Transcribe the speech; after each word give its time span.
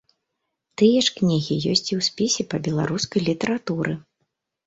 Тыя 0.81 1.01
ж 1.07 1.13
кнігі 1.17 1.57
ёсць 1.73 1.85
і 1.91 1.95
ў 1.99 2.07
спісе 2.09 2.43
па 2.53 2.57
беларускай 2.69 3.21
літаратуры. 3.29 3.93